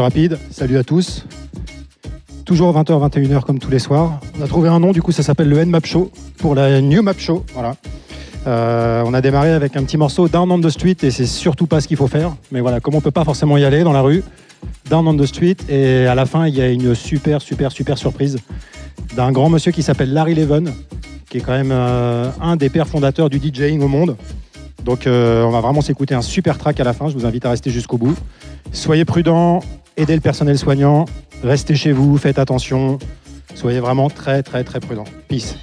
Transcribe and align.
rapide. 0.00 0.38
Salut 0.50 0.78
à 0.78 0.84
tous. 0.84 1.24
Toujours 2.44 2.74
20h, 2.74 3.10
21h 3.10 3.40
comme 3.42 3.58
tous 3.58 3.70
les 3.70 3.78
soirs. 3.78 4.20
On 4.38 4.42
a 4.42 4.46
trouvé 4.46 4.68
un 4.68 4.80
nom, 4.80 4.92
du 4.92 5.02
coup 5.02 5.12
ça 5.12 5.22
s'appelle 5.22 5.48
le 5.48 5.58
N-Map 5.58 5.80
Show 5.84 6.10
pour 6.38 6.54
la 6.54 6.80
New 6.80 7.02
Map 7.02 7.14
Show. 7.18 7.44
Voilà. 7.52 7.76
Euh, 8.46 9.02
on 9.04 9.12
a 9.12 9.20
démarré 9.20 9.52
avec 9.52 9.76
un 9.76 9.84
petit 9.84 9.96
morceau 9.96 10.28
Down 10.28 10.50
on 10.50 10.60
the 10.60 10.70
Street 10.70 10.96
et 11.02 11.10
c'est 11.10 11.26
surtout 11.26 11.66
pas 11.66 11.80
ce 11.80 11.88
qu'il 11.88 11.96
faut 11.96 12.06
faire. 12.06 12.34
Mais 12.50 12.60
voilà, 12.60 12.80
comme 12.80 12.94
on 12.94 13.00
peut 13.00 13.10
pas 13.10 13.24
forcément 13.24 13.56
y 13.58 13.64
aller 13.64 13.82
dans 13.82 13.92
la 13.92 14.00
rue, 14.00 14.22
Down 14.88 15.06
on 15.06 15.16
the 15.16 15.26
Street 15.26 15.56
et 15.68 16.06
à 16.06 16.14
la 16.14 16.24
fin 16.24 16.46
il 16.46 16.54
y 16.54 16.60
a 16.60 16.68
une 16.68 16.94
super 16.94 17.42
super 17.42 17.70
super 17.70 17.98
surprise 17.98 18.38
d'un 19.14 19.32
grand 19.32 19.50
monsieur 19.50 19.72
qui 19.72 19.82
s'appelle 19.82 20.12
Larry 20.12 20.34
Leven, 20.34 20.72
qui 21.28 21.38
est 21.38 21.40
quand 21.40 21.52
même 21.52 21.72
euh, 21.72 22.30
un 22.40 22.56
des 22.56 22.70
pères 22.70 22.88
fondateurs 22.88 23.28
du 23.28 23.38
DJing 23.38 23.82
au 23.82 23.88
monde. 23.88 24.16
Donc 24.84 25.06
euh, 25.06 25.44
on 25.44 25.50
va 25.50 25.60
vraiment 25.60 25.82
s'écouter 25.82 26.14
un 26.14 26.22
super 26.22 26.56
track 26.56 26.80
à 26.80 26.84
la 26.84 26.94
fin, 26.94 27.08
je 27.08 27.14
vous 27.14 27.26
invite 27.26 27.44
à 27.44 27.50
rester 27.50 27.70
jusqu'au 27.70 27.98
bout. 27.98 28.16
Soyez 28.72 29.04
prudents, 29.04 29.60
aidez 29.98 30.14
le 30.14 30.20
personnel 30.20 30.58
soignant, 30.58 31.04
restez 31.42 31.74
chez 31.74 31.92
vous, 31.92 32.16
faites 32.16 32.38
attention, 32.38 32.98
soyez 33.54 33.80
vraiment 33.80 34.08
très 34.08 34.42
très 34.42 34.64
très 34.64 34.80
prudents. 34.80 35.04
Peace. 35.28 35.56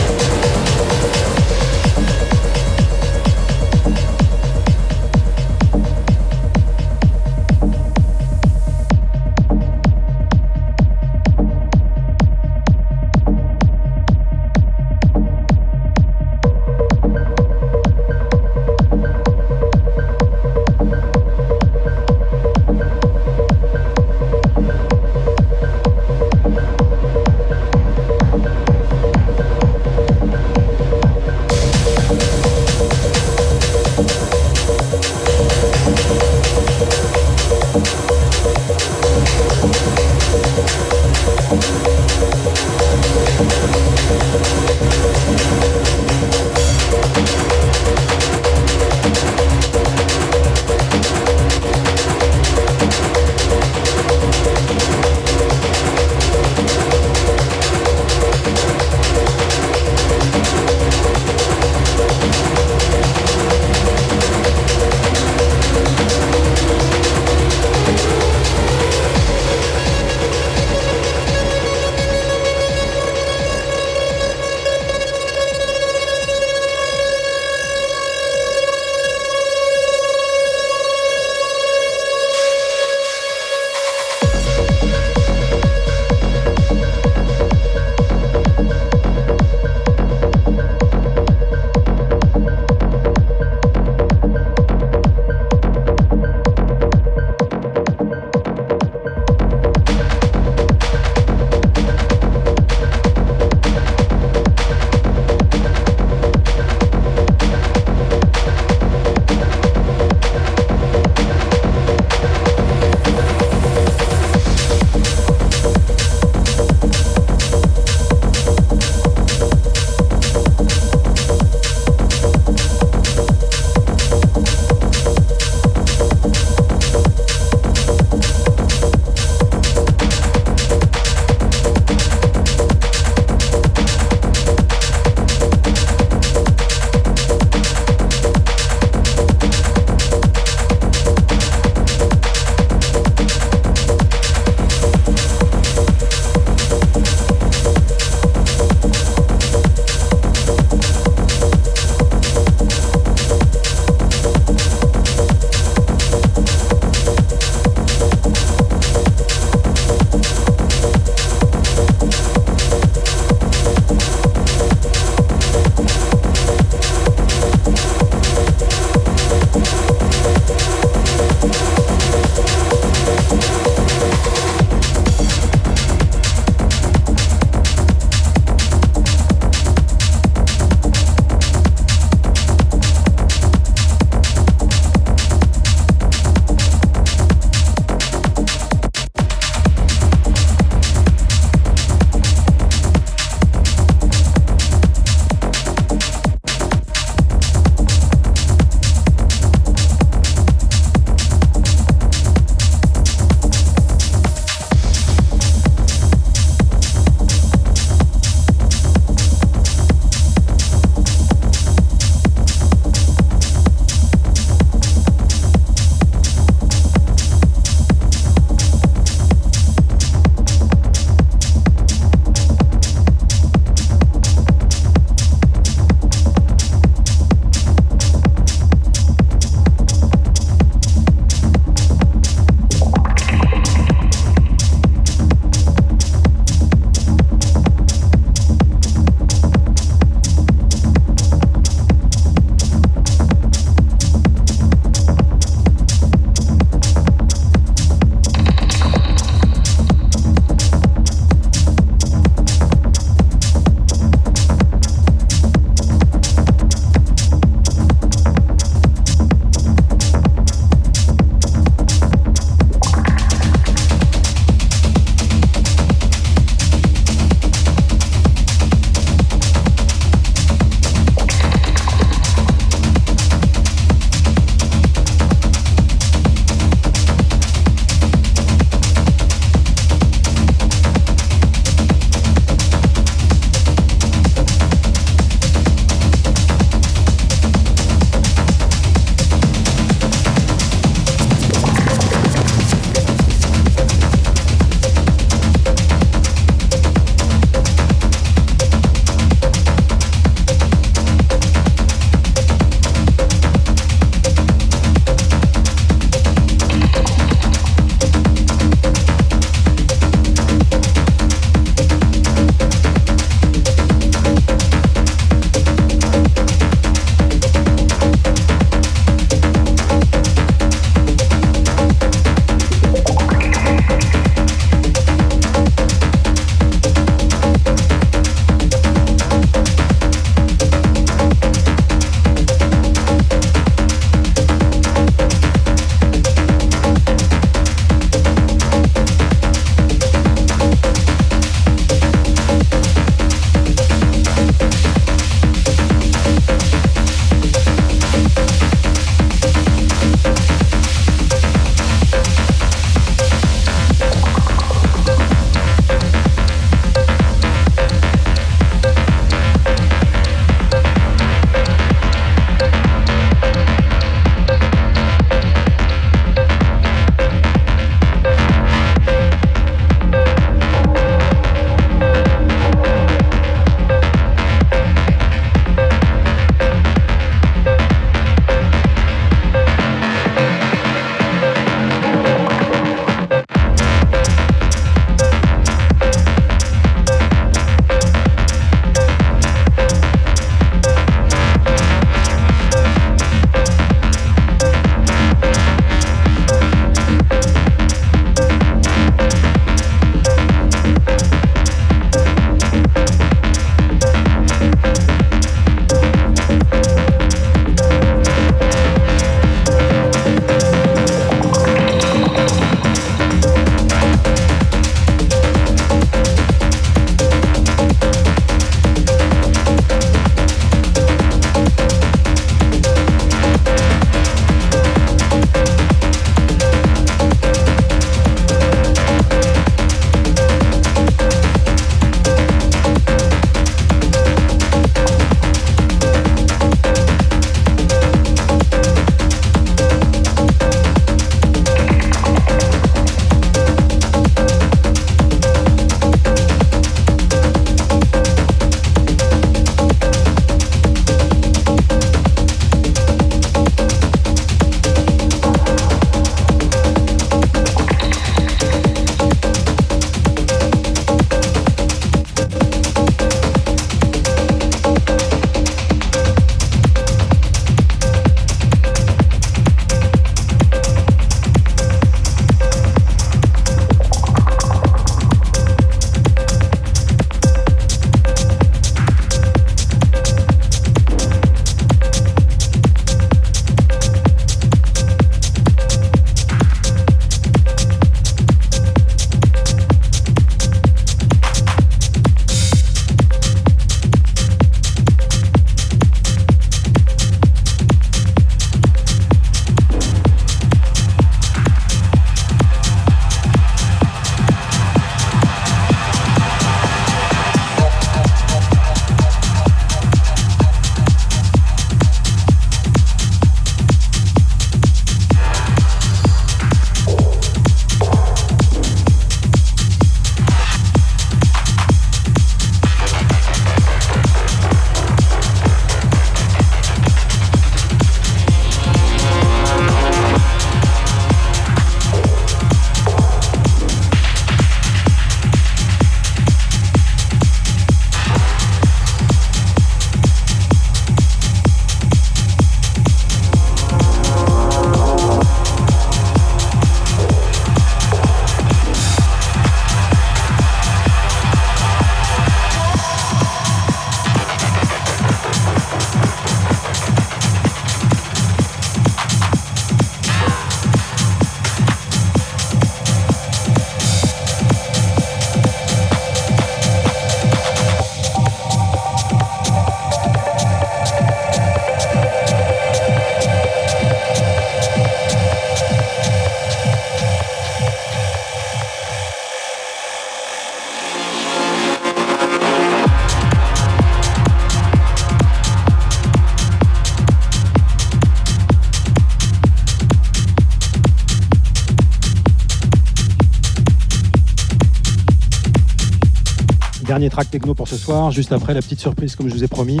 Dernier 597.14 597.30
track 597.30 597.48
techno 597.48 597.74
pour 597.74 597.86
ce 597.86 597.96
soir, 597.96 598.32
juste 598.32 598.50
après 598.50 598.74
la 598.74 598.82
petite 598.82 598.98
surprise 598.98 599.36
comme 599.36 599.48
je 599.48 599.54
vous 599.54 599.62
ai 599.62 599.68
promis. 599.68 600.00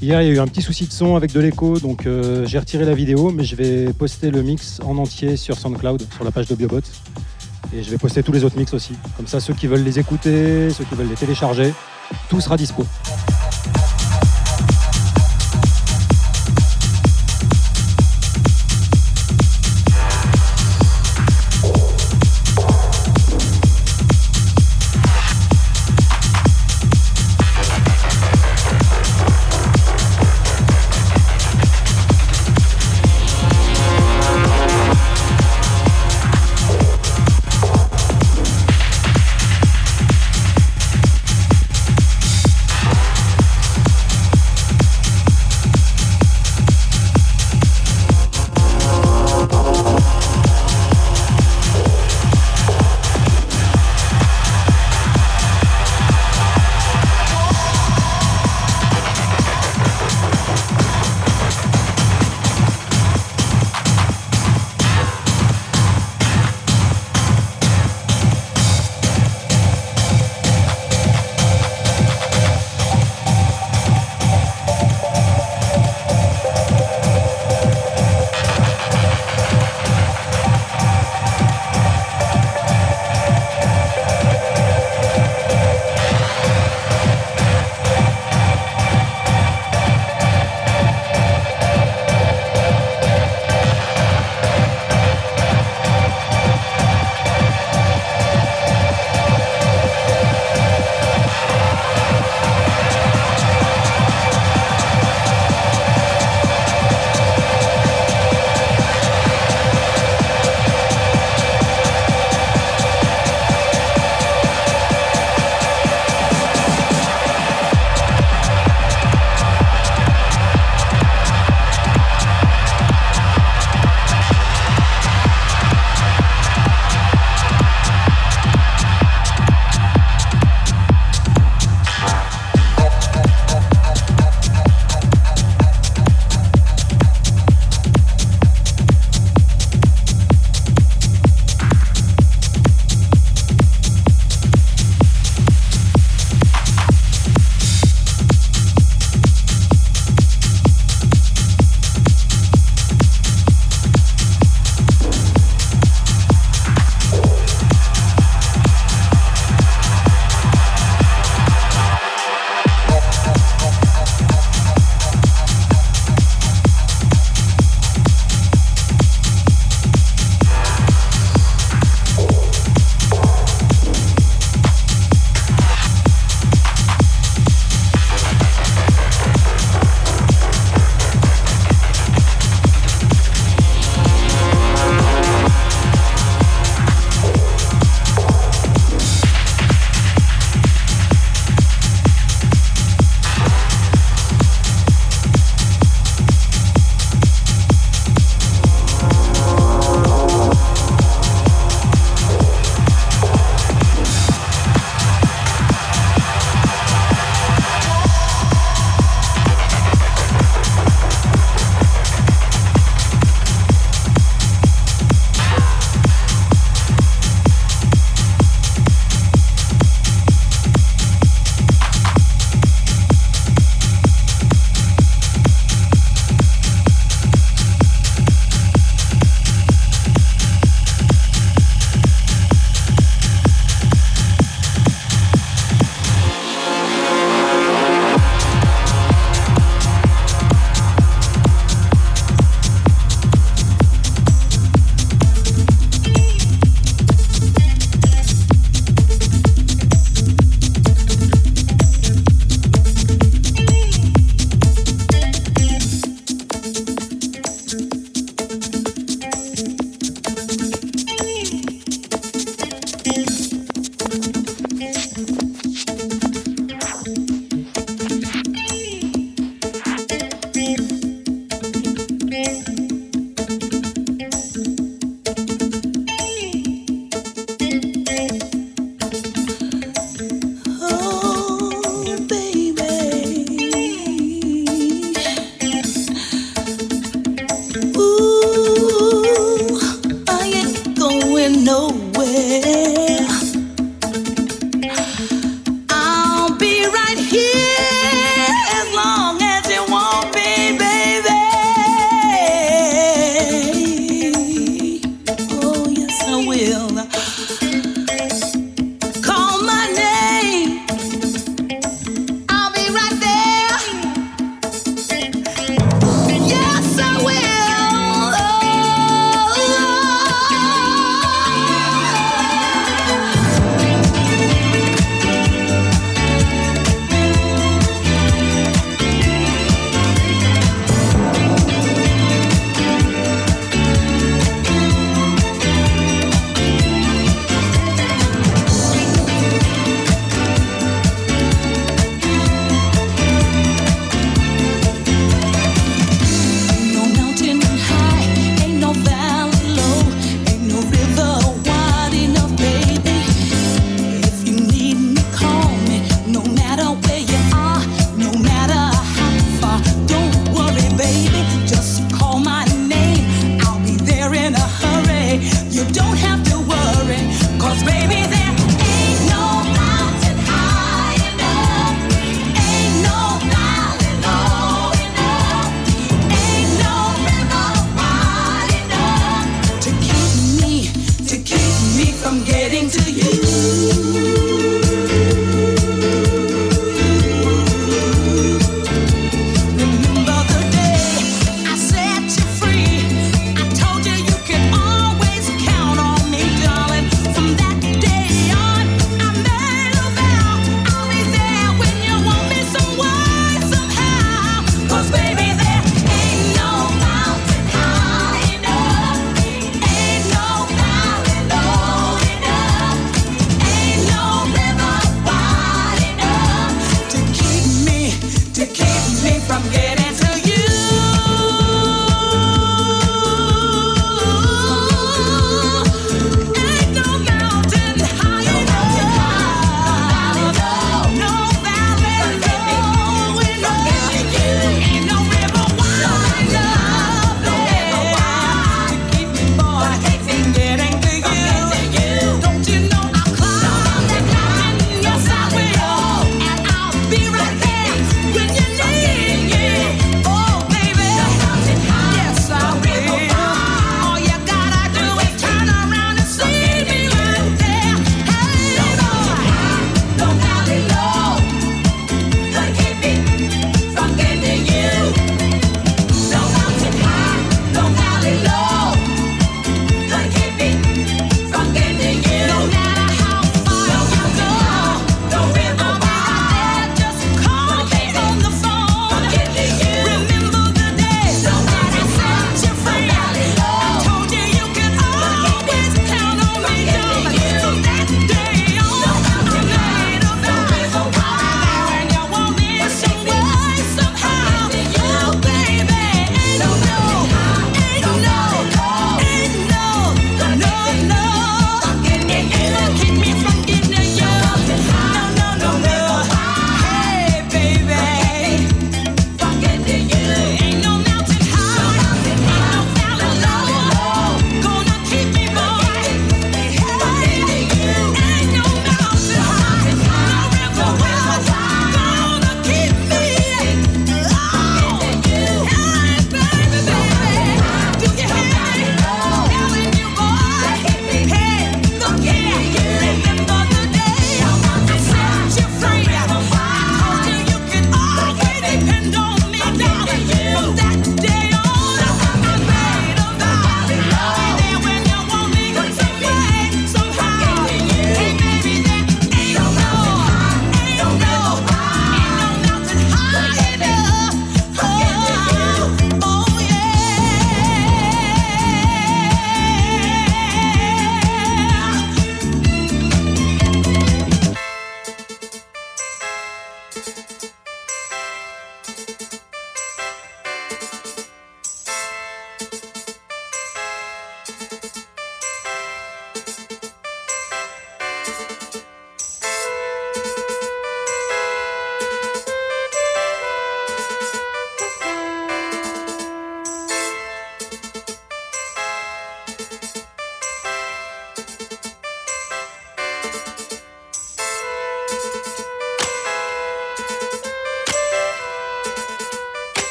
Hier, 0.00 0.22
il 0.22 0.28
y 0.28 0.30
a 0.30 0.32
eu 0.32 0.38
un 0.38 0.46
petit 0.46 0.62
souci 0.62 0.86
de 0.86 0.90
son 0.90 1.14
avec 1.14 1.30
de 1.30 1.40
l'écho, 1.40 1.78
donc 1.78 2.06
euh, 2.06 2.46
j'ai 2.46 2.58
retiré 2.58 2.86
la 2.86 2.94
vidéo, 2.94 3.30
mais 3.30 3.44
je 3.44 3.54
vais 3.54 3.92
poster 3.92 4.30
le 4.30 4.42
mix 4.42 4.80
en 4.82 4.96
entier 4.96 5.36
sur 5.36 5.58
SoundCloud, 5.58 6.06
sur 6.10 6.24
la 6.24 6.30
page 6.30 6.46
de 6.46 6.54
Biobot. 6.54 6.80
Et 7.76 7.82
je 7.82 7.90
vais 7.90 7.98
poster 7.98 8.22
tous 8.22 8.32
les 8.32 8.44
autres 8.44 8.56
mix 8.56 8.72
aussi. 8.72 8.94
Comme 9.18 9.26
ça, 9.26 9.40
ceux 9.40 9.52
qui 9.52 9.66
veulent 9.66 9.84
les 9.84 9.98
écouter, 9.98 10.70
ceux 10.70 10.84
qui 10.84 10.94
veulent 10.94 11.10
les 11.10 11.16
télécharger, 11.16 11.74
tout 12.30 12.40
sera 12.40 12.56
dispo. 12.56 12.86